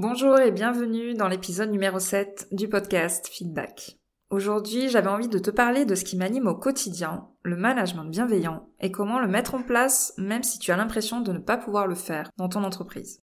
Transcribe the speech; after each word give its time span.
Bonjour 0.00 0.38
et 0.38 0.52
bienvenue 0.52 1.14
dans 1.14 1.26
l'épisode 1.26 1.72
numéro 1.72 1.98
7 1.98 2.50
du 2.52 2.68
podcast 2.68 3.26
Feedback. 3.32 3.98
Aujourd'hui, 4.30 4.88
j'avais 4.88 5.08
envie 5.08 5.26
de 5.26 5.40
te 5.40 5.50
parler 5.50 5.86
de 5.86 5.96
ce 5.96 6.04
qui 6.04 6.16
m'anime 6.16 6.46
au 6.46 6.54
quotidien, 6.54 7.26
le 7.42 7.56
management 7.56 8.04
bienveillant, 8.04 8.68
et 8.78 8.92
comment 8.92 9.18
le 9.18 9.26
mettre 9.26 9.56
en 9.56 9.62
place 9.64 10.14
même 10.16 10.44
si 10.44 10.60
tu 10.60 10.70
as 10.70 10.76
l'impression 10.76 11.20
de 11.20 11.32
ne 11.32 11.40
pas 11.40 11.56
pouvoir 11.56 11.88
le 11.88 11.96
faire 11.96 12.30
dans 12.36 12.48
ton 12.48 12.62
entreprise. 12.62 13.24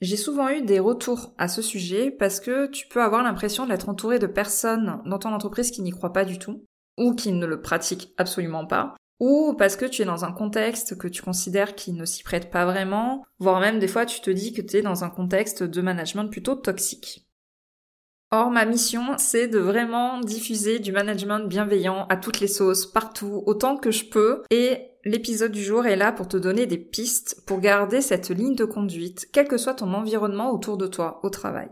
J'ai 0.00 0.16
souvent 0.16 0.48
eu 0.50 0.62
des 0.62 0.78
retours 0.78 1.34
à 1.38 1.48
ce 1.48 1.60
sujet 1.60 2.12
parce 2.12 2.38
que 2.38 2.68
tu 2.68 2.86
peux 2.86 3.02
avoir 3.02 3.24
l'impression 3.24 3.66
d'être 3.66 3.88
entouré 3.88 4.20
de 4.20 4.28
personnes 4.28 5.02
dans 5.06 5.18
ton 5.18 5.34
entreprise 5.34 5.72
qui 5.72 5.82
n'y 5.82 5.90
croient 5.90 6.12
pas 6.12 6.24
du 6.24 6.38
tout, 6.38 6.64
ou 6.98 7.16
qui 7.16 7.32
ne 7.32 7.46
le 7.46 7.62
pratiquent 7.62 8.14
absolument 8.16 8.64
pas, 8.64 8.94
ou 9.20 9.54
parce 9.54 9.76
que 9.76 9.84
tu 9.84 10.02
es 10.02 10.06
dans 10.06 10.24
un 10.24 10.32
contexte 10.32 10.98
que 10.98 11.06
tu 11.06 11.22
considères 11.22 11.74
qui 11.74 11.92
ne 11.92 12.04
s'y 12.04 12.22
prête 12.22 12.50
pas 12.50 12.64
vraiment, 12.64 13.24
voire 13.38 13.60
même 13.60 13.78
des 13.78 13.88
fois 13.88 14.06
tu 14.06 14.20
te 14.20 14.30
dis 14.30 14.52
que 14.52 14.62
tu 14.62 14.78
es 14.78 14.82
dans 14.82 15.04
un 15.04 15.10
contexte 15.10 15.62
de 15.62 15.80
management 15.82 16.28
plutôt 16.28 16.56
toxique. 16.56 17.26
Or, 18.32 18.50
ma 18.50 18.64
mission, 18.64 19.18
c'est 19.18 19.48
de 19.48 19.58
vraiment 19.58 20.20
diffuser 20.20 20.78
du 20.78 20.92
management 20.92 21.48
bienveillant 21.48 22.06
à 22.08 22.16
toutes 22.16 22.38
les 22.38 22.46
sauces, 22.46 22.86
partout, 22.86 23.42
autant 23.46 23.76
que 23.76 23.90
je 23.90 24.04
peux, 24.04 24.44
et 24.50 24.90
l'épisode 25.04 25.50
du 25.50 25.64
jour 25.64 25.84
est 25.84 25.96
là 25.96 26.12
pour 26.12 26.28
te 26.28 26.36
donner 26.36 26.66
des 26.66 26.78
pistes 26.78 27.42
pour 27.44 27.58
garder 27.58 28.00
cette 28.00 28.30
ligne 28.30 28.54
de 28.54 28.64
conduite, 28.64 29.28
quel 29.32 29.48
que 29.48 29.58
soit 29.58 29.74
ton 29.74 29.92
environnement 29.94 30.52
autour 30.52 30.76
de 30.76 30.86
toi, 30.86 31.18
au 31.24 31.30
travail. 31.30 31.70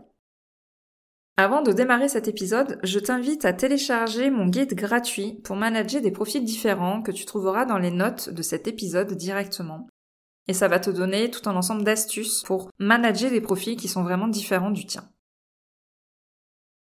Avant 1.41 1.61
de 1.61 1.71
démarrer 1.71 2.09
cet 2.09 2.27
épisode, 2.27 2.79
je 2.83 2.99
t'invite 2.99 3.45
à 3.45 3.53
télécharger 3.53 4.29
mon 4.29 4.47
guide 4.47 4.73
gratuit 4.73 5.39
pour 5.41 5.55
manager 5.55 6.01
des 6.01 6.11
profils 6.11 6.43
différents 6.43 7.01
que 7.01 7.13
tu 7.13 7.23
trouveras 7.23 7.63
dans 7.63 7.77
les 7.77 7.91
notes 7.91 8.29
de 8.29 8.41
cet 8.41 8.67
épisode 8.67 9.13
directement. 9.13 9.87
Et 10.49 10.53
ça 10.53 10.67
va 10.67 10.81
te 10.81 10.89
donner 10.89 11.31
tout 11.31 11.49
un 11.49 11.55
ensemble 11.55 11.85
d'astuces 11.85 12.43
pour 12.45 12.69
manager 12.77 13.31
des 13.31 13.39
profils 13.39 13.77
qui 13.77 13.87
sont 13.87 14.03
vraiment 14.03 14.27
différents 14.27 14.71
du 14.71 14.85
tien. 14.85 15.09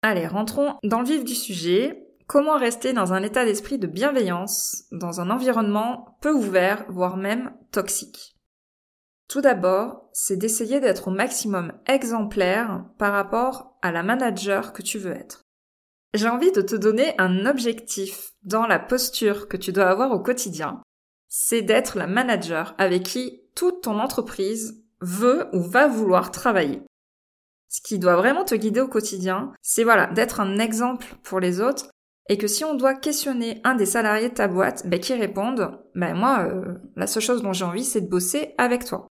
Allez, 0.01 0.25
rentrons 0.25 0.73
dans 0.83 1.01
le 1.01 1.07
vif 1.07 1.23
du 1.23 1.35
sujet. 1.35 2.07
Comment 2.25 2.57
rester 2.57 2.93
dans 2.93 3.13
un 3.13 3.21
état 3.21 3.45
d'esprit 3.45 3.77
de 3.77 3.85
bienveillance 3.85 4.85
dans 4.91 5.21
un 5.21 5.29
environnement 5.29 6.17
peu 6.19 6.33
ouvert, 6.33 6.83
voire 6.89 7.15
même 7.15 7.53
toxique? 7.71 8.36
Tout 9.27 9.41
d'abord, 9.41 10.09
c'est 10.13 10.37
d'essayer 10.37 10.79
d'être 10.79 11.09
au 11.09 11.11
maximum 11.11 11.73
exemplaire 11.85 12.85
par 12.97 13.11
rapport 13.11 13.77
à 13.81 13.91
la 13.91 14.01
manager 14.01 14.71
que 14.71 14.81
tu 14.81 14.97
veux 14.97 15.11
être. 15.11 15.41
J'ai 16.13 16.29
envie 16.29 16.51
de 16.53 16.61
te 16.61 16.75
donner 16.75 17.13
un 17.17 17.45
objectif 17.45 18.31
dans 18.43 18.65
la 18.65 18.79
posture 18.79 19.47
que 19.49 19.57
tu 19.57 19.73
dois 19.73 19.89
avoir 19.89 20.11
au 20.11 20.19
quotidien. 20.19 20.81
C'est 21.27 21.61
d'être 21.61 21.97
la 21.97 22.07
manager 22.07 22.73
avec 22.77 23.03
qui 23.03 23.41
toute 23.53 23.83
ton 23.83 23.99
entreprise 23.99 24.81
veut 25.01 25.47
ou 25.51 25.61
va 25.61 25.87
vouloir 25.87 26.31
travailler. 26.31 26.81
Ce 27.67 27.81
qui 27.81 27.99
doit 27.99 28.15
vraiment 28.15 28.45
te 28.45 28.55
guider 28.55 28.79
au 28.79 28.87
quotidien, 28.87 29.51
c'est 29.61 29.83
voilà, 29.83 30.07
d'être 30.07 30.39
un 30.39 30.57
exemple 30.57 31.05
pour 31.23 31.41
les 31.41 31.59
autres 31.59 31.89
et 32.29 32.37
que 32.37 32.47
si 32.47 32.63
on 32.63 32.75
doit 32.75 32.95
questionner 32.95 33.59
un 33.65 33.75
des 33.75 33.85
salariés 33.85 34.29
de 34.29 34.33
ta 34.33 34.47
boîte, 34.47 34.87
ben, 34.87 34.99
qui 34.99 35.13
répondent, 35.13 35.79
ben 35.95 36.13
moi, 36.13 36.47
euh, 36.47 36.75
la 36.95 37.07
seule 37.07 37.23
chose 37.23 37.41
dont 37.41 37.53
j'ai 37.53 37.65
envie, 37.65 37.85
c'est 37.85 38.01
de 38.01 38.09
bosser 38.09 38.53
avec 38.57 38.85
toi. 38.85 39.07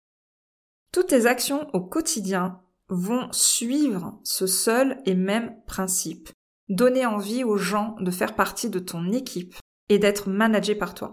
Toutes 0.94 1.08
tes 1.08 1.26
actions 1.26 1.66
au 1.72 1.80
quotidien 1.80 2.60
vont 2.88 3.26
suivre 3.32 4.20
ce 4.22 4.46
seul 4.46 5.02
et 5.06 5.16
même 5.16 5.60
principe. 5.66 6.30
Donner 6.68 7.04
envie 7.04 7.42
aux 7.42 7.56
gens 7.56 7.96
de 7.98 8.12
faire 8.12 8.36
partie 8.36 8.70
de 8.70 8.78
ton 8.78 9.10
équipe 9.10 9.56
et 9.88 9.98
d'être 9.98 10.28
managé 10.28 10.76
par 10.76 10.94
toi. 10.94 11.10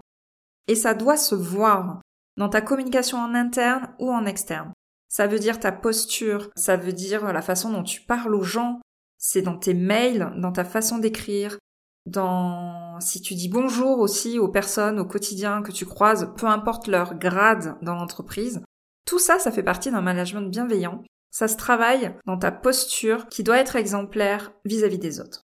Et 0.68 0.76
ça 0.76 0.94
doit 0.94 1.16
se 1.16 1.34
voir 1.34 2.00
dans 2.36 2.48
ta 2.48 2.60
communication 2.60 3.18
en 3.18 3.34
interne 3.34 3.92
ou 3.98 4.12
en 4.12 4.24
externe. 4.24 4.72
Ça 5.08 5.26
veut 5.26 5.40
dire 5.40 5.58
ta 5.58 5.72
posture, 5.72 6.48
ça 6.54 6.76
veut 6.76 6.92
dire 6.92 7.32
la 7.32 7.42
façon 7.42 7.72
dont 7.72 7.82
tu 7.82 8.02
parles 8.02 8.36
aux 8.36 8.44
gens, 8.44 8.80
c'est 9.18 9.42
dans 9.42 9.58
tes 9.58 9.74
mails, 9.74 10.32
dans 10.36 10.52
ta 10.52 10.64
façon 10.64 10.98
d'écrire, 10.98 11.58
dans 12.06 13.00
si 13.00 13.20
tu 13.20 13.34
dis 13.34 13.48
bonjour 13.48 13.98
aussi 13.98 14.38
aux 14.38 14.48
personnes 14.48 15.00
au 15.00 15.04
quotidien 15.04 15.60
que 15.60 15.72
tu 15.72 15.86
croises, 15.86 16.32
peu 16.36 16.46
importe 16.46 16.86
leur 16.86 17.16
grade 17.16 17.74
dans 17.82 17.96
l'entreprise, 17.96 18.62
tout 19.04 19.18
ça, 19.18 19.38
ça 19.38 19.52
fait 19.52 19.62
partie 19.62 19.90
d'un 19.90 20.00
management 20.00 20.48
bienveillant. 20.50 21.02
Ça 21.30 21.48
se 21.48 21.56
travaille 21.56 22.14
dans 22.26 22.38
ta 22.38 22.52
posture 22.52 23.28
qui 23.28 23.42
doit 23.42 23.58
être 23.58 23.76
exemplaire 23.76 24.52
vis-à-vis 24.64 24.98
des 24.98 25.20
autres. 25.20 25.42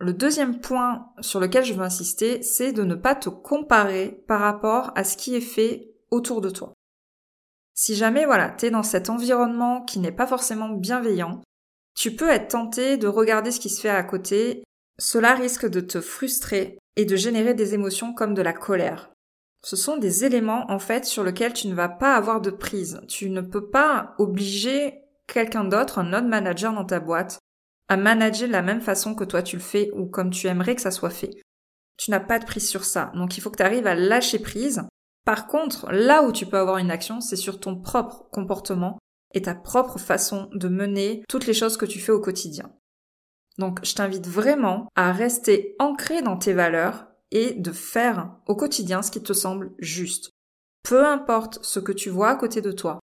Le 0.00 0.12
deuxième 0.12 0.60
point 0.60 1.12
sur 1.20 1.38
lequel 1.38 1.64
je 1.64 1.74
veux 1.74 1.82
insister, 1.82 2.42
c'est 2.42 2.72
de 2.72 2.82
ne 2.82 2.94
pas 2.94 3.14
te 3.14 3.28
comparer 3.28 4.22
par 4.26 4.40
rapport 4.40 4.90
à 4.96 5.04
ce 5.04 5.16
qui 5.16 5.36
est 5.36 5.40
fait 5.40 5.94
autour 6.10 6.40
de 6.40 6.50
toi. 6.50 6.72
Si 7.74 7.94
jamais, 7.94 8.24
voilà, 8.24 8.50
t'es 8.50 8.70
dans 8.70 8.82
cet 8.82 9.10
environnement 9.10 9.82
qui 9.82 9.98
n'est 9.98 10.12
pas 10.12 10.26
forcément 10.26 10.68
bienveillant, 10.68 11.42
tu 11.94 12.14
peux 12.14 12.28
être 12.28 12.48
tenté 12.48 12.96
de 12.96 13.06
regarder 13.06 13.50
ce 13.50 13.60
qui 13.60 13.68
se 13.68 13.80
fait 13.80 13.88
à 13.88 14.02
côté. 14.02 14.64
Cela 14.98 15.34
risque 15.34 15.66
de 15.66 15.80
te 15.80 16.00
frustrer 16.00 16.78
et 16.96 17.04
de 17.04 17.16
générer 17.16 17.54
des 17.54 17.74
émotions 17.74 18.14
comme 18.14 18.34
de 18.34 18.42
la 18.42 18.52
colère, 18.52 19.10
ce 19.64 19.76
sont 19.76 19.96
des 19.96 20.24
éléments 20.26 20.70
en 20.70 20.78
fait 20.78 21.06
sur 21.06 21.24
lesquels 21.24 21.54
tu 21.54 21.68
ne 21.68 21.74
vas 21.74 21.88
pas 21.88 22.14
avoir 22.14 22.42
de 22.42 22.50
prise. 22.50 23.00
Tu 23.08 23.30
ne 23.30 23.40
peux 23.40 23.70
pas 23.70 24.14
obliger 24.18 25.00
quelqu'un 25.26 25.64
d'autre, 25.64 25.98
un 25.98 26.12
autre 26.12 26.28
manager 26.28 26.74
dans 26.74 26.84
ta 26.84 27.00
boîte, 27.00 27.38
à 27.88 27.96
manager 27.96 28.46
de 28.46 28.52
la 28.52 28.60
même 28.60 28.82
façon 28.82 29.14
que 29.14 29.24
toi 29.24 29.42
tu 29.42 29.56
le 29.56 29.62
fais 29.62 29.90
ou 29.94 30.04
comme 30.04 30.30
tu 30.30 30.48
aimerais 30.48 30.74
que 30.74 30.82
ça 30.82 30.90
soit 30.90 31.08
fait. 31.08 31.30
Tu 31.96 32.10
n'as 32.10 32.20
pas 32.20 32.38
de 32.38 32.44
prise 32.44 32.68
sur 32.68 32.84
ça. 32.84 33.10
Donc 33.14 33.38
il 33.38 33.40
faut 33.40 33.50
que 33.50 33.56
tu 33.56 33.62
arrives 33.62 33.86
à 33.86 33.94
lâcher 33.94 34.38
prise. 34.38 34.82
Par 35.24 35.46
contre, 35.46 35.90
là 35.90 36.22
où 36.22 36.32
tu 36.32 36.44
peux 36.44 36.58
avoir 36.58 36.76
une 36.76 36.90
action, 36.90 37.22
c'est 37.22 37.36
sur 37.36 37.58
ton 37.58 37.80
propre 37.80 38.28
comportement 38.30 38.98
et 39.32 39.40
ta 39.40 39.54
propre 39.54 39.98
façon 39.98 40.50
de 40.52 40.68
mener 40.68 41.24
toutes 41.26 41.46
les 41.46 41.54
choses 41.54 41.78
que 41.78 41.86
tu 41.86 42.00
fais 42.00 42.12
au 42.12 42.20
quotidien. 42.20 42.70
Donc 43.56 43.78
je 43.82 43.94
t'invite 43.94 44.26
vraiment 44.26 44.88
à 44.94 45.12
rester 45.12 45.74
ancré 45.78 46.20
dans 46.20 46.36
tes 46.36 46.52
valeurs 46.52 47.06
et 47.30 47.54
de 47.54 47.72
faire 47.72 48.36
au 48.46 48.54
quotidien 48.54 49.02
ce 49.02 49.10
qui 49.10 49.22
te 49.22 49.32
semble 49.32 49.72
juste. 49.78 50.30
Peu 50.82 51.06
importe 51.06 51.58
ce 51.62 51.80
que 51.80 51.92
tu 51.92 52.10
vois 52.10 52.30
à 52.30 52.36
côté 52.36 52.60
de 52.60 52.72
toi, 52.72 53.00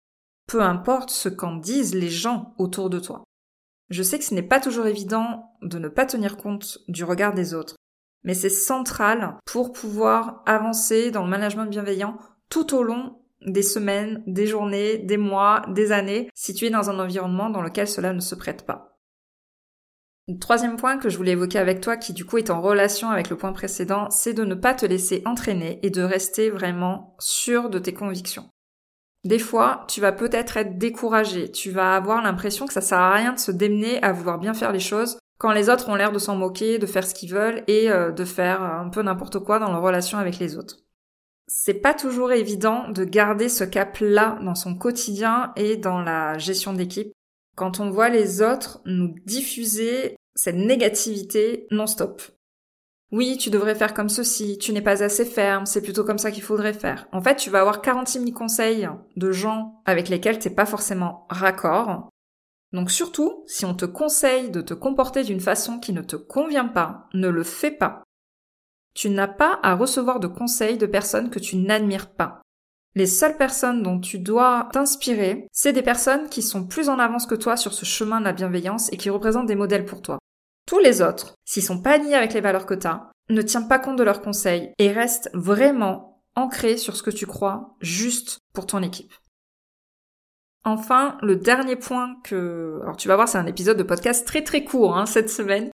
peu 0.47 0.61
importe 0.61 1.09
ce 1.09 1.29
qu'en 1.29 1.55
disent 1.55 1.95
les 1.95 2.09
gens 2.09 2.53
autour 2.57 2.89
de 2.89 2.99
toi. 2.99 3.23
Je 3.89 4.03
sais 4.03 4.19
que 4.19 4.25
ce 4.25 4.33
n'est 4.33 4.43
pas 4.43 4.59
toujours 4.59 4.87
évident 4.87 5.55
de 5.61 5.79
ne 5.79 5.87
pas 5.87 6.05
tenir 6.05 6.37
compte 6.37 6.79
du 6.87 7.03
regard 7.03 7.33
des 7.33 7.53
autres, 7.53 7.75
mais 8.23 8.33
c'est 8.33 8.49
central 8.49 9.37
pour 9.45 9.71
pouvoir 9.71 10.43
avancer 10.45 11.11
dans 11.11 11.23
le 11.23 11.29
management 11.29 11.65
bienveillant 11.65 12.17
tout 12.49 12.75
au 12.75 12.83
long 12.83 13.19
des 13.45 13.63
semaines, 13.63 14.21
des 14.27 14.47
journées, 14.47 14.97
des 14.97 15.17
mois, 15.17 15.63
des 15.69 15.91
années, 15.91 16.29
si 16.33 16.53
tu 16.53 16.65
es 16.65 16.69
dans 16.69 16.89
un 16.89 16.99
environnement 16.99 17.49
dans 17.49 17.61
lequel 17.61 17.87
cela 17.87 18.13
ne 18.13 18.19
se 18.19 18.35
prête 18.35 18.65
pas. 18.65 18.88
Troisième 20.37 20.75
point 20.75 20.97
que 20.97 21.09
je 21.09 21.17
voulais 21.17 21.31
évoquer 21.31 21.57
avec 21.57 21.81
toi, 21.81 21.97
qui 21.97 22.13
du 22.13 22.25
coup 22.25 22.37
est 22.37 22.51
en 22.51 22.61
relation 22.61 23.09
avec 23.09 23.29
le 23.29 23.37
point 23.37 23.53
précédent, 23.53 24.09
c'est 24.11 24.33
de 24.33 24.43
ne 24.43 24.53
pas 24.53 24.75
te 24.75 24.85
laisser 24.85 25.23
entraîner 25.25 25.79
et 25.81 25.89
de 25.89 26.03
rester 26.03 26.49
vraiment 26.49 27.15
sûr 27.19 27.69
de 27.69 27.79
tes 27.79 27.93
convictions. 27.93 28.49
Des 29.23 29.39
fois, 29.39 29.85
tu 29.87 30.01
vas 30.01 30.11
peut-être 30.11 30.57
être 30.57 30.77
découragé, 30.77 31.51
tu 31.51 31.71
vas 31.71 31.95
avoir 31.95 32.21
l'impression 32.21 32.67
que 32.67 32.73
ça 32.73 32.81
sert 32.81 32.99
à 32.99 33.13
rien 33.13 33.33
de 33.33 33.39
se 33.39 33.51
démener 33.51 34.01
à 34.03 34.11
vouloir 34.11 34.37
bien 34.37 34.53
faire 34.53 34.71
les 34.71 34.79
choses 34.79 35.17
quand 35.39 35.51
les 35.51 35.69
autres 35.69 35.89
ont 35.89 35.95
l'air 35.95 36.11
de 36.11 36.19
s'en 36.19 36.35
moquer, 36.35 36.79
de 36.79 36.85
faire 36.85 37.05
ce 37.05 37.15
qu'ils 37.15 37.33
veulent 37.33 37.63
et 37.67 37.89
euh, 37.89 38.11
de 38.11 38.25
faire 38.25 38.61
un 38.61 38.89
peu 38.89 39.01
n'importe 39.01 39.39
quoi 39.39 39.57
dans 39.57 39.71
leur 39.71 39.81
relation 39.81 40.17
avec 40.17 40.37
les 40.37 40.57
autres. 40.57 40.77
C'est 41.47 41.81
pas 41.81 41.93
toujours 41.93 42.31
évident 42.31 42.89
de 42.89 43.03
garder 43.03 43.49
ce 43.49 43.63
cap-là 43.63 44.37
dans 44.43 44.55
son 44.55 44.75
quotidien 44.75 45.53
et 45.55 45.77
dans 45.77 46.01
la 46.01 46.37
gestion 46.37 46.73
d'équipe 46.73 47.11
quand 47.59 47.81
on 47.81 47.89
voit 47.89 48.07
les 48.07 48.41
autres 48.41 48.79
nous 48.85 49.13
diffuser 49.25 50.15
cette 50.39 50.55
négativité 50.55 51.67
non-stop. 51.69 52.21
Oui, 53.11 53.37
tu 53.37 53.49
devrais 53.49 53.75
faire 53.75 53.93
comme 53.93 54.07
ceci, 54.07 54.57
tu 54.57 54.71
n'es 54.71 54.81
pas 54.81 55.03
assez 55.03 55.25
ferme, 55.25 55.65
c'est 55.65 55.81
plutôt 55.81 56.05
comme 56.05 56.17
ça 56.17 56.31
qu'il 56.31 56.43
faudrait 56.43 56.73
faire. 56.73 57.07
En 57.11 57.21
fait, 57.21 57.35
tu 57.35 57.49
vas 57.49 57.59
avoir 57.59 57.81
46 57.81 58.19
000 58.19 58.31
conseils 58.31 58.87
de 59.17 59.31
gens 59.33 59.81
avec 59.85 60.07
lesquels 60.07 60.39
t'es 60.39 60.49
pas 60.49 60.65
forcément 60.65 61.27
raccord. 61.29 62.09
Donc 62.71 62.89
surtout, 62.89 63.43
si 63.47 63.65
on 63.65 63.73
te 63.73 63.83
conseille 63.83 64.49
de 64.49 64.61
te 64.61 64.73
comporter 64.73 65.23
d'une 65.23 65.41
façon 65.41 65.77
qui 65.79 65.91
ne 65.91 66.03
te 66.03 66.15
convient 66.15 66.67
pas, 66.67 67.09
ne 67.13 67.27
le 67.27 67.43
fais 67.43 67.71
pas. 67.71 68.03
Tu 68.93 69.09
n'as 69.09 69.27
pas 69.27 69.59
à 69.61 69.75
recevoir 69.75 70.21
de 70.21 70.27
conseils 70.27 70.77
de 70.77 70.85
personnes 70.85 71.31
que 71.31 71.39
tu 71.39 71.57
n'admires 71.57 72.11
pas. 72.11 72.41
Les 72.95 73.07
seules 73.07 73.37
personnes 73.37 73.83
dont 73.83 73.99
tu 73.99 74.19
dois 74.19 74.69
t'inspirer, 74.71 75.47
c'est 75.51 75.73
des 75.73 75.81
personnes 75.81 76.29
qui 76.29 76.41
sont 76.41 76.65
plus 76.65 76.87
en 76.87 76.97
avance 76.97 77.25
que 77.25 77.35
toi 77.35 77.57
sur 77.57 77.73
ce 77.73 77.85
chemin 77.85 78.19
de 78.19 78.25
la 78.25 78.33
bienveillance 78.33 78.91
et 78.93 78.97
qui 78.97 79.09
représentent 79.09 79.47
des 79.47 79.55
modèles 79.55 79.85
pour 79.85 80.01
toi. 80.01 80.19
Tous 80.69 80.77
les 80.77 81.01
autres, 81.01 81.33
s'ils 81.45 81.63
sont 81.63 81.81
pas 81.81 81.93
alignés 81.93 82.13
avec 82.13 82.31
les 82.35 82.41
valeurs 82.41 82.67
que 82.67 82.75
tu 82.75 82.85
as, 82.85 83.09
ne 83.31 83.41
tiens 83.41 83.63
pas 83.63 83.79
compte 83.79 83.97
de 83.97 84.03
leurs 84.03 84.21
conseils 84.21 84.71
et 84.77 84.91
restent 84.91 85.31
vraiment 85.33 86.21
ancrés 86.35 86.77
sur 86.77 86.95
ce 86.95 87.01
que 87.01 87.09
tu 87.09 87.25
crois 87.25 87.75
juste 87.81 88.37
pour 88.53 88.67
ton 88.67 88.83
équipe. 88.83 89.11
Enfin, 90.63 91.17
le 91.23 91.37
dernier 91.37 91.75
point 91.75 92.17
que... 92.23 92.77
Alors 92.83 92.97
tu 92.97 93.07
vas 93.07 93.15
voir, 93.15 93.27
c'est 93.27 93.39
un 93.39 93.47
épisode 93.47 93.77
de 93.77 93.83
podcast 93.83 94.27
très 94.27 94.43
très 94.43 94.63
court 94.63 94.95
hein, 94.95 95.07
cette 95.07 95.31
semaine. 95.31 95.71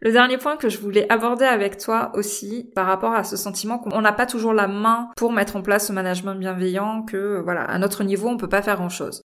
Le 0.00 0.10
dernier 0.10 0.38
point 0.38 0.56
que 0.56 0.70
je 0.70 0.78
voulais 0.78 1.06
aborder 1.12 1.44
avec 1.44 1.76
toi 1.76 2.10
aussi 2.14 2.70
par 2.74 2.86
rapport 2.86 3.12
à 3.12 3.24
ce 3.24 3.36
sentiment 3.36 3.78
qu'on 3.78 4.00
n'a 4.00 4.14
pas 4.14 4.24
toujours 4.24 4.54
la 4.54 4.68
main 4.68 5.10
pour 5.18 5.32
mettre 5.32 5.54
en 5.54 5.60
place 5.60 5.88
ce 5.88 5.92
management 5.92 6.36
bienveillant, 6.36 7.02
que 7.02 7.42
voilà, 7.44 7.64
à 7.64 7.78
notre 7.78 8.04
niveau, 8.04 8.28
on 8.28 8.38
peut 8.38 8.48
pas 8.48 8.62
faire 8.62 8.76
grand 8.76 8.88
chose. 8.88 9.20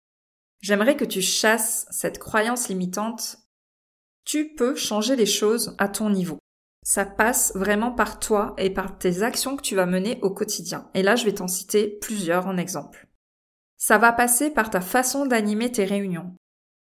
J'aimerais 0.62 0.96
que 0.96 1.04
tu 1.04 1.22
chasses 1.22 1.86
cette 1.92 2.18
croyance 2.18 2.70
limitante. 2.70 3.39
Tu 4.26 4.54
peux 4.56 4.76
changer 4.76 5.16
les 5.16 5.26
choses 5.26 5.76
à 5.78 5.88
ton 5.88 6.10
niveau. 6.10 6.38
Ça 6.84 7.06
passe 7.06 7.52
vraiment 7.56 7.92
par 7.92 8.20
toi 8.20 8.56
et 8.58 8.70
par 8.70 8.98
tes 8.98 9.24
actions 9.24 9.56
que 9.56 9.62
tu 9.62 9.76
vas 9.76 9.86
mener 9.86 10.20
au 10.22 10.30
quotidien. 10.30 10.90
Et 10.94 11.04
là, 11.04 11.16
je 11.16 11.26
vais 11.26 11.34
t'en 11.34 11.48
citer 11.48 11.88
plusieurs 11.88 12.48
en 12.48 12.58
exemple. 12.58 13.08
Ça 13.78 13.98
va 13.98 14.12
passer 14.12 14.50
par 14.50 14.70
ta 14.70 14.82
façon 14.82 15.26
d'animer 15.26 15.72
tes 15.72 15.86
réunions. 15.86 16.36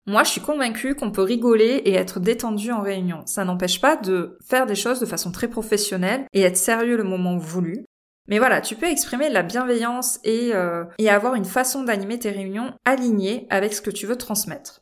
Moi, 0.07 0.25
je 0.25 0.31
suis 0.31 0.41
convaincue 0.41 0.97
qu'on 0.97 1.13
peut 1.13 1.23
rigoler 1.23 1.83
et 1.85 1.95
être 1.95 2.19
détendu 2.19 2.73
en 2.73 2.81
réunion. 2.81 3.23
Ça 3.27 3.45
n'empêche 3.45 3.81
pas 3.81 3.97
de 3.97 4.37
faire 4.45 4.67
des 4.67 4.75
choses 4.75 4.99
de 4.99 5.07
façon 5.07 5.31
très 5.31 5.49
professionnelle 5.49 6.27
et 6.33 6.43
être 6.43 6.57
sérieux 6.57 6.97
le 6.97 7.05
moment 7.05 7.37
voulu. 7.37 7.87
Mais 8.29 8.39
voilà, 8.39 8.61
tu 8.61 8.75
peux 8.75 8.87
exprimer 8.87 9.29
la 9.29 9.43
bienveillance 9.43 10.19
et, 10.25 10.51
euh, 10.55 10.85
et 10.99 11.09
avoir 11.09 11.35
une 11.35 11.45
façon 11.45 11.85
d'animer 11.85 12.19
tes 12.19 12.31
réunions 12.31 12.73
alignée 12.85 13.47
avec 13.51 13.75
ce 13.75 13.83
que 13.83 13.91
tu 13.91 14.07
veux 14.07 14.17
transmettre. 14.17 14.82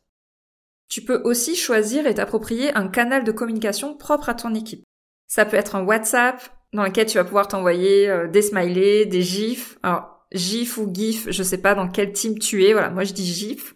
Tu 0.90 1.02
peux 1.02 1.22
aussi 1.24 1.54
choisir 1.54 2.06
et 2.06 2.14
t'approprier 2.14 2.76
un 2.76 2.88
canal 2.88 3.22
de 3.22 3.30
communication 3.30 3.96
propre 3.96 4.28
à 4.28 4.34
ton 4.34 4.54
équipe. 4.54 4.82
Ça 5.28 5.44
peut 5.44 5.56
être 5.56 5.76
un 5.76 5.84
WhatsApp 5.84 6.42
dans 6.72 6.82
lequel 6.82 7.06
tu 7.06 7.16
vas 7.16 7.24
pouvoir 7.24 7.46
t'envoyer 7.46 8.08
euh, 8.10 8.26
des 8.26 8.42
smileys, 8.42 9.06
des 9.06 9.22
gifs. 9.22 9.78
Alors, 9.84 10.26
GIF 10.32 10.78
ou 10.78 10.92
GIF, 10.92 11.30
je 11.30 11.42
sais 11.44 11.58
pas 11.58 11.76
dans 11.76 11.88
quel 11.88 12.12
team 12.12 12.38
tu 12.38 12.64
es, 12.64 12.72
voilà, 12.72 12.90
moi 12.90 13.04
je 13.04 13.12
dis 13.12 13.24
GIF. 13.24 13.74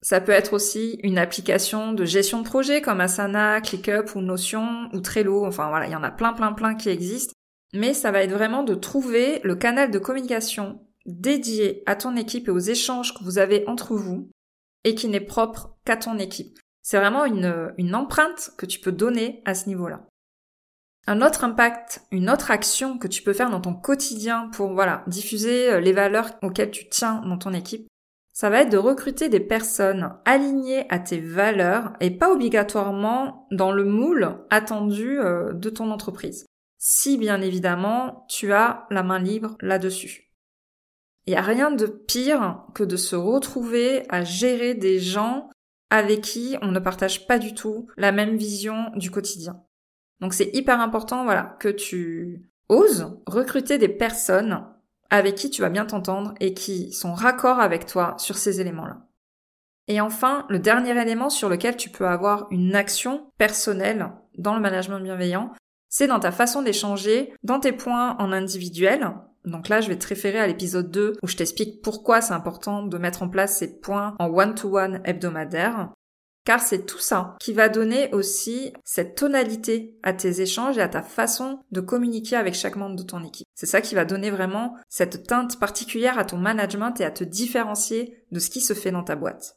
Ça 0.00 0.20
peut 0.20 0.32
être 0.32 0.52
aussi 0.52 1.00
une 1.02 1.18
application 1.18 1.92
de 1.92 2.04
gestion 2.04 2.40
de 2.40 2.46
projet 2.46 2.82
comme 2.82 3.00
Asana, 3.00 3.60
ClickUp 3.60 4.14
ou 4.14 4.20
Notion 4.20 4.88
ou 4.92 5.00
Trello, 5.00 5.46
enfin 5.46 5.68
voilà, 5.70 5.86
il 5.86 5.92
y 5.92 5.96
en 5.96 6.02
a 6.04 6.10
plein 6.10 6.34
plein 6.34 6.52
plein 6.52 6.74
qui 6.74 6.88
existent. 6.88 7.32
Mais 7.72 7.94
ça 7.94 8.12
va 8.12 8.22
être 8.22 8.32
vraiment 8.32 8.62
de 8.62 8.74
trouver 8.74 9.40
le 9.42 9.56
canal 9.56 9.90
de 9.90 9.98
communication 9.98 10.80
dédié 11.06 11.82
à 11.86 11.96
ton 11.96 12.14
équipe 12.16 12.46
et 12.46 12.52
aux 12.52 12.58
échanges 12.58 13.14
que 13.14 13.24
vous 13.24 13.38
avez 13.38 13.64
entre 13.66 13.96
vous 13.96 14.30
et 14.84 14.94
qui 14.94 15.08
n'est 15.08 15.20
propre 15.20 15.76
qu'à 15.84 15.96
ton 15.96 16.18
équipe. 16.18 16.58
C'est 16.82 16.98
vraiment 16.98 17.24
une, 17.24 17.94
empreinte 17.94 18.52
que 18.58 18.66
tu 18.66 18.78
peux 18.78 18.92
donner 18.92 19.42
à 19.46 19.54
ce 19.54 19.68
niveau-là. 19.68 20.06
Un 21.06 21.22
autre 21.22 21.44
impact, 21.44 22.02
une 22.10 22.30
autre 22.30 22.50
action 22.50 22.98
que 22.98 23.08
tu 23.08 23.22
peux 23.22 23.32
faire 23.32 23.50
dans 23.50 23.60
ton 23.60 23.74
quotidien 23.74 24.48
pour 24.52 24.72
voilà, 24.72 25.02
diffuser 25.06 25.70
euh, 25.70 25.80
les 25.80 25.92
valeurs 25.92 26.30
auxquelles 26.42 26.70
tu 26.70 26.88
tiens 26.88 27.20
dans 27.26 27.36
ton 27.36 27.52
équipe, 27.52 27.86
ça 28.32 28.50
va 28.50 28.62
être 28.62 28.72
de 28.72 28.78
recruter 28.78 29.28
des 29.28 29.40
personnes 29.40 30.14
alignées 30.24 30.86
à 30.90 30.98
tes 30.98 31.20
valeurs 31.20 31.92
et 32.00 32.10
pas 32.10 32.32
obligatoirement 32.32 33.46
dans 33.50 33.70
le 33.70 33.84
moule 33.84 34.38
attendu 34.50 35.20
euh, 35.20 35.52
de 35.52 35.70
ton 35.70 35.90
entreprise. 35.90 36.46
Si 36.78 37.16
bien 37.16 37.40
évidemment, 37.40 38.26
tu 38.28 38.52
as 38.52 38.86
la 38.90 39.02
main 39.02 39.18
libre 39.18 39.56
là-dessus. 39.60 40.33
Il 41.26 41.30
n'y 41.30 41.36
a 41.36 41.42
rien 41.42 41.70
de 41.70 41.86
pire 41.86 42.64
que 42.74 42.84
de 42.84 42.96
se 42.96 43.16
retrouver 43.16 44.04
à 44.10 44.24
gérer 44.24 44.74
des 44.74 44.98
gens 44.98 45.48
avec 45.90 46.20
qui 46.20 46.56
on 46.60 46.70
ne 46.70 46.78
partage 46.78 47.26
pas 47.26 47.38
du 47.38 47.54
tout 47.54 47.86
la 47.96 48.12
même 48.12 48.36
vision 48.36 48.90
du 48.94 49.10
quotidien. 49.10 49.62
Donc 50.20 50.34
c'est 50.34 50.50
hyper 50.54 50.80
important, 50.80 51.24
voilà, 51.24 51.56
que 51.60 51.68
tu 51.68 52.50
oses 52.68 53.16
recruter 53.26 53.78
des 53.78 53.88
personnes 53.88 54.64
avec 55.10 55.34
qui 55.34 55.50
tu 55.50 55.62
vas 55.62 55.70
bien 55.70 55.86
t'entendre 55.86 56.34
et 56.40 56.54
qui 56.54 56.92
sont 56.92 57.14
raccords 57.14 57.60
avec 57.60 57.86
toi 57.86 58.14
sur 58.18 58.36
ces 58.36 58.60
éléments-là. 58.60 59.06
Et 59.86 60.00
enfin, 60.00 60.46
le 60.48 60.58
dernier 60.58 60.98
élément 61.00 61.30
sur 61.30 61.48
lequel 61.48 61.76
tu 61.76 61.90
peux 61.90 62.06
avoir 62.06 62.46
une 62.50 62.74
action 62.74 63.30
personnelle 63.38 64.10
dans 64.38 64.54
le 64.54 64.60
management 64.60 65.00
bienveillant, 65.00 65.52
c'est 65.88 66.06
dans 66.06 66.20
ta 66.20 66.32
façon 66.32 66.62
d'échanger, 66.62 67.32
dans 67.42 67.60
tes 67.60 67.72
points 67.72 68.16
en 68.18 68.32
individuel. 68.32 69.14
Donc 69.44 69.68
là, 69.68 69.80
je 69.80 69.88
vais 69.88 69.98
te 69.98 70.06
référer 70.06 70.40
à 70.40 70.46
l'épisode 70.46 70.90
2 70.90 71.14
où 71.22 71.26
je 71.26 71.36
t'explique 71.36 71.82
pourquoi 71.82 72.20
c'est 72.20 72.32
important 72.32 72.82
de 72.82 72.98
mettre 72.98 73.22
en 73.22 73.28
place 73.28 73.58
ces 73.58 73.78
points 73.80 74.14
en 74.18 74.28
one-to-one 74.28 75.00
hebdomadaire 75.04 75.90
car 76.44 76.60
c'est 76.60 76.84
tout 76.84 76.98
ça 76.98 77.36
qui 77.40 77.52
va 77.52 77.68
donner 77.68 78.12
aussi 78.12 78.72
cette 78.84 79.16
tonalité 79.16 79.96
à 80.02 80.12
tes 80.12 80.42
échanges 80.42 80.78
et 80.78 80.82
à 80.82 80.88
ta 80.88 81.02
façon 81.02 81.60
de 81.72 81.80
communiquer 81.80 82.36
avec 82.36 82.54
chaque 82.54 82.76
membre 82.76 82.96
de 82.96 83.02
ton 83.02 83.24
équipe. 83.24 83.48
C'est 83.54 83.66
ça 83.66 83.80
qui 83.80 83.94
va 83.94 84.04
donner 84.04 84.30
vraiment 84.30 84.76
cette 84.88 85.26
teinte 85.26 85.58
particulière 85.58 86.18
à 86.18 86.24
ton 86.24 86.36
management 86.36 87.00
et 87.00 87.04
à 87.04 87.10
te 87.10 87.24
différencier 87.24 88.18
de 88.30 88.38
ce 88.38 88.50
qui 88.50 88.60
se 88.60 88.74
fait 88.74 88.90
dans 88.90 89.04
ta 89.04 89.16
boîte. 89.16 89.56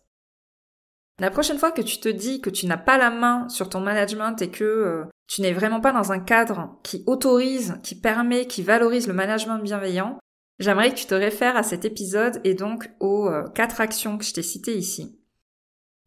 La 1.19 1.31
prochaine 1.31 1.57
fois 1.57 1.71
que 1.71 1.81
tu 1.81 1.99
te 1.99 2.09
dis 2.09 2.41
que 2.41 2.51
tu 2.51 2.67
n'as 2.67 2.77
pas 2.77 2.99
la 2.99 3.09
main 3.09 3.49
sur 3.49 3.69
ton 3.69 3.79
management 3.79 4.39
et 4.41 4.51
que 4.51 4.63
euh, 4.63 5.03
tu 5.27 5.41
n'es 5.41 5.51
vraiment 5.51 5.81
pas 5.81 5.91
dans 5.91 6.11
un 6.11 6.19
cadre 6.19 6.77
qui 6.83 7.03
autorise, 7.07 7.79
qui 7.81 7.95
permet, 7.95 8.45
qui 8.45 8.61
valorise 8.61 9.07
le 9.07 9.13
management 9.13 9.57
bienveillant, 9.57 10.19
j'aimerais 10.59 10.91
que 10.91 10.95
tu 10.95 11.07
te 11.07 11.15
réfères 11.15 11.57
à 11.57 11.63
cet 11.63 11.85
épisode 11.85 12.39
et 12.43 12.53
donc 12.53 12.91
aux 12.99 13.27
euh, 13.27 13.47
quatre 13.55 13.81
actions 13.81 14.19
que 14.19 14.25
je 14.25 14.33
t'ai 14.33 14.43
citées 14.43 14.77
ici. 14.77 15.19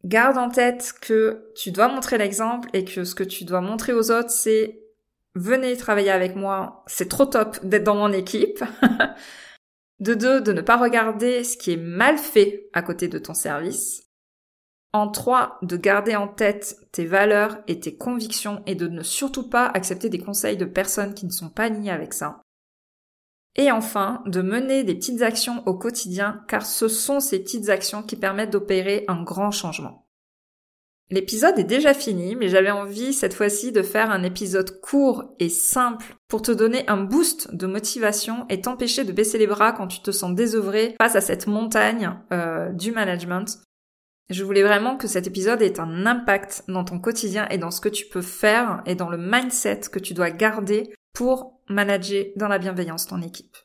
Garde 0.05 0.37
en 0.37 0.49
tête 0.49 0.93
que 1.01 1.51
tu 1.55 1.71
dois 1.71 1.89
montrer 1.89 2.17
l'exemple 2.17 2.69
et 2.71 2.85
que 2.85 3.03
ce 3.03 3.13
que 3.13 3.23
tu 3.25 3.43
dois 3.43 3.61
montrer 3.61 3.91
aux 3.91 4.11
autres, 4.11 4.31
c'est 4.31 4.79
venez 5.35 5.75
travailler 5.75 6.11
avec 6.11 6.37
moi, 6.37 6.85
c'est 6.87 7.09
trop 7.09 7.25
top 7.25 7.63
d'être 7.65 7.83
dans 7.83 7.95
mon 7.95 8.13
équipe. 8.13 8.63
de 9.99 10.13
deux, 10.13 10.39
de 10.41 10.53
ne 10.53 10.61
pas 10.61 10.77
regarder 10.77 11.43
ce 11.43 11.57
qui 11.57 11.73
est 11.73 11.77
mal 11.77 12.17
fait 12.17 12.69
à 12.73 12.81
côté 12.81 13.09
de 13.09 13.19
ton 13.19 13.33
service. 13.33 14.10
En 14.93 15.07
trois, 15.07 15.57
de 15.61 15.77
garder 15.77 16.15
en 16.15 16.27
tête 16.27 16.77
tes 16.91 17.05
valeurs 17.05 17.57
et 17.67 17.79
tes 17.79 17.95
convictions 17.95 18.61
et 18.65 18.75
de 18.75 18.87
ne 18.87 19.03
surtout 19.03 19.47
pas 19.49 19.67
accepter 19.67 20.09
des 20.09 20.19
conseils 20.19 20.57
de 20.57 20.65
personnes 20.65 21.13
qui 21.13 21.25
ne 21.25 21.31
sont 21.31 21.49
pas 21.49 21.63
alignées 21.63 21.91
avec 21.91 22.13
ça. 22.13 22.41
Et 23.55 23.71
enfin, 23.71 24.21
de 24.25 24.41
mener 24.41 24.83
des 24.83 24.95
petites 24.95 25.21
actions 25.21 25.63
au 25.65 25.73
quotidien, 25.73 26.43
car 26.47 26.65
ce 26.65 26.87
sont 26.87 27.19
ces 27.19 27.39
petites 27.39 27.69
actions 27.69 28.03
qui 28.03 28.15
permettent 28.15 28.51
d'opérer 28.51 29.05
un 29.07 29.23
grand 29.23 29.51
changement. 29.51 30.07
L'épisode 31.09 31.59
est 31.59 31.65
déjà 31.65 31.93
fini, 31.93 32.37
mais 32.37 32.47
j'avais 32.47 32.71
envie 32.71 33.11
cette 33.11 33.33
fois-ci 33.33 33.73
de 33.73 33.81
faire 33.81 34.11
un 34.11 34.23
épisode 34.23 34.79
court 34.79 35.35
et 35.39 35.49
simple 35.49 36.15
pour 36.29 36.41
te 36.41 36.53
donner 36.53 36.87
un 36.87 37.03
boost 37.03 37.53
de 37.53 37.67
motivation 37.67 38.45
et 38.47 38.61
t'empêcher 38.61 39.03
de 39.03 39.11
baisser 39.11 39.37
les 39.37 39.47
bras 39.47 39.73
quand 39.73 39.87
tu 39.87 40.01
te 40.01 40.11
sens 40.11 40.33
désœuvré 40.33 40.95
face 41.01 41.17
à 41.17 41.21
cette 41.21 41.47
montagne 41.47 42.17
euh, 42.31 42.69
du 42.69 42.93
management. 42.93 43.59
Je 44.31 44.45
voulais 44.45 44.63
vraiment 44.63 44.95
que 44.95 45.09
cet 45.09 45.27
épisode 45.27 45.61
ait 45.61 45.81
un 45.81 46.05
impact 46.05 46.63
dans 46.69 46.85
ton 46.85 46.99
quotidien 46.99 47.49
et 47.49 47.57
dans 47.57 47.69
ce 47.69 47.81
que 47.81 47.89
tu 47.89 48.05
peux 48.05 48.21
faire 48.21 48.81
et 48.85 48.95
dans 48.95 49.09
le 49.09 49.17
mindset 49.17 49.81
que 49.91 49.99
tu 49.99 50.13
dois 50.13 50.31
garder 50.31 50.93
pour 51.13 51.59
manager 51.67 52.27
dans 52.37 52.47
la 52.47 52.57
bienveillance 52.57 53.07
ton 53.07 53.21
équipe. 53.21 53.57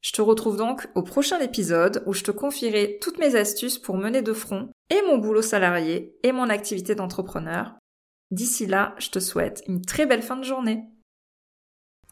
Je 0.00 0.10
te 0.10 0.20
retrouve 0.20 0.56
donc 0.56 0.88
au 0.96 1.02
prochain 1.02 1.38
épisode 1.38 2.02
où 2.04 2.12
je 2.12 2.24
te 2.24 2.32
confierai 2.32 2.98
toutes 3.00 3.18
mes 3.18 3.36
astuces 3.36 3.78
pour 3.78 3.96
mener 3.96 4.22
de 4.22 4.32
front 4.32 4.70
et 4.90 5.00
mon 5.02 5.18
boulot 5.18 5.40
salarié 5.42 6.16
et 6.24 6.32
mon 6.32 6.50
activité 6.50 6.96
d'entrepreneur. 6.96 7.76
D'ici 8.32 8.66
là, 8.66 8.96
je 8.98 9.10
te 9.10 9.20
souhaite 9.20 9.62
une 9.68 9.84
très 9.84 10.06
belle 10.06 10.22
fin 10.22 10.36
de 10.36 10.44
journée. 10.44 10.82